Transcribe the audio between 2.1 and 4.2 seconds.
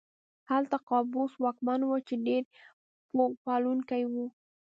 ډېر پوه پالونکی و.